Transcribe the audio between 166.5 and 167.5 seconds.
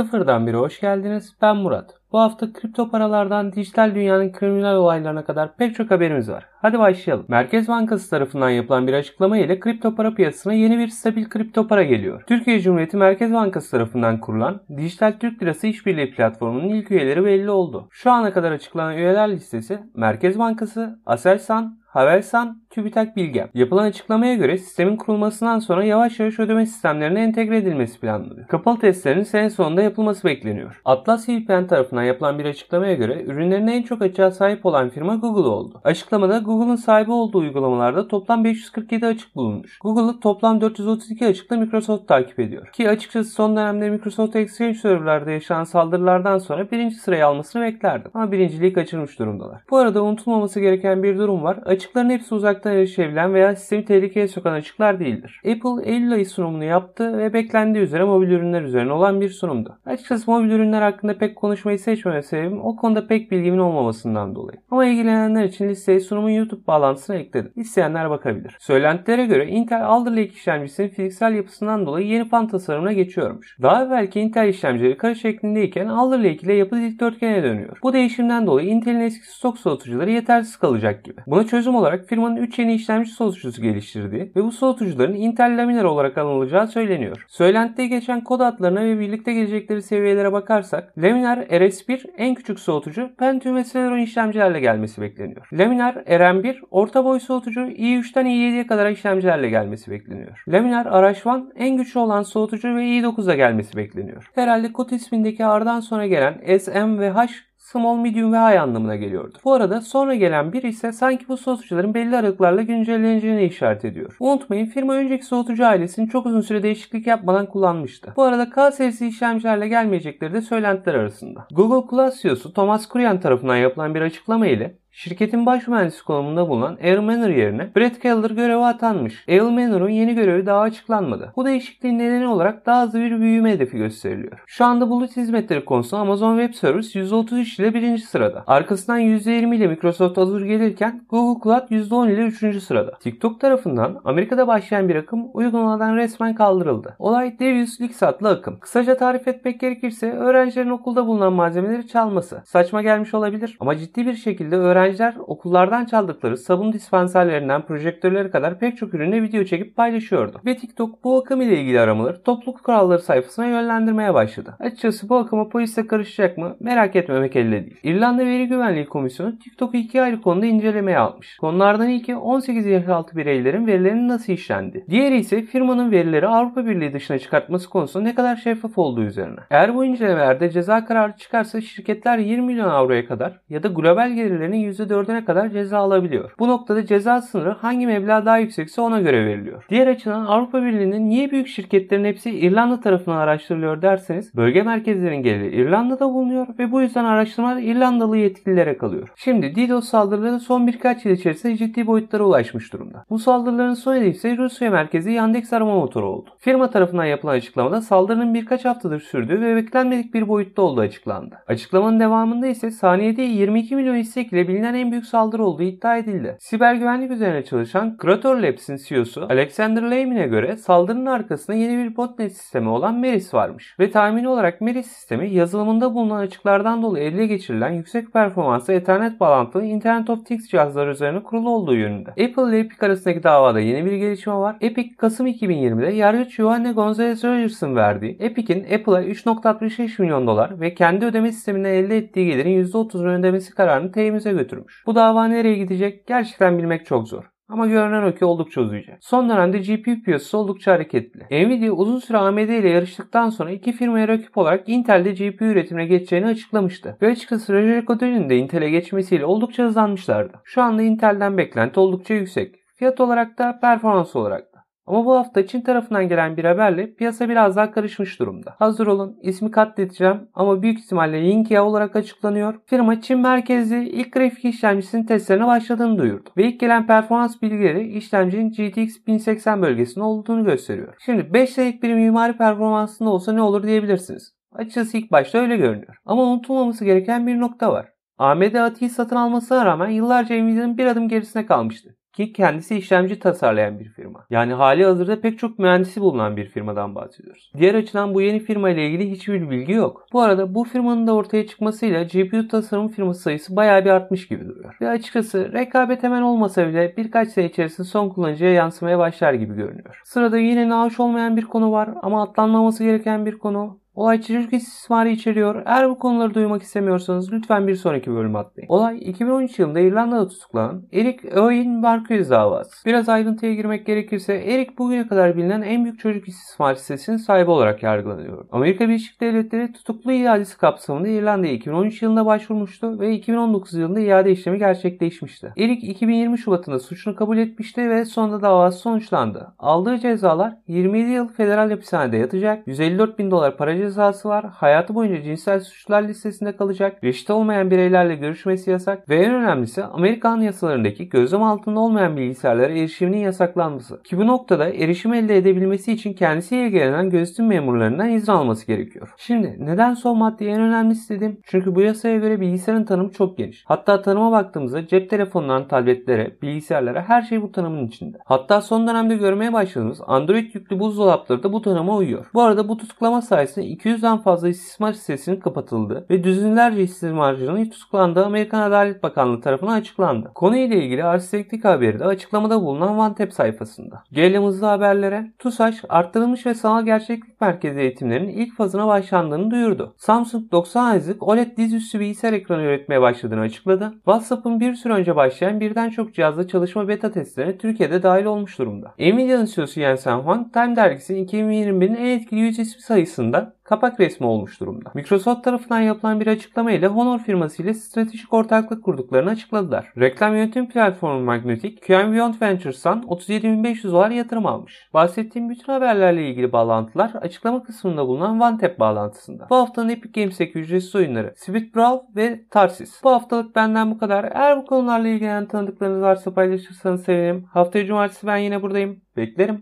merak etmemek elde